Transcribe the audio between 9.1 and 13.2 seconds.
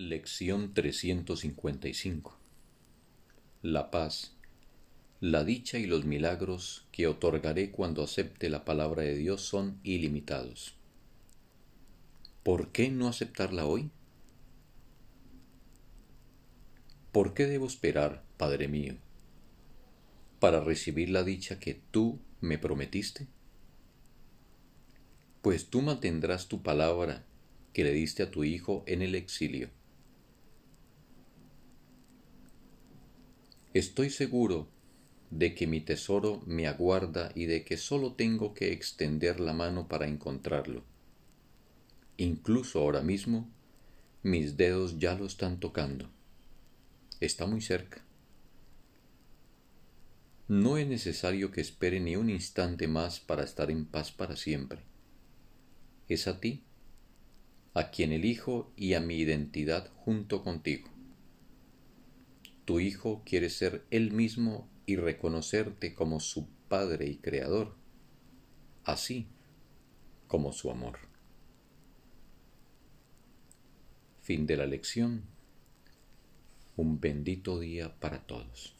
Dios son ilimitados. ¿Por qué no